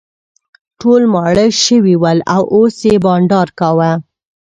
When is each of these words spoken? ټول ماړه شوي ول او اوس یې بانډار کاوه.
ټول 0.79 1.01
ماړه 1.13 1.45
شوي 1.65 1.95
ول 2.01 2.19
او 2.35 2.43
اوس 2.55 2.75
یې 2.89 2.95
بانډار 3.05 3.47
کاوه. 3.59 3.91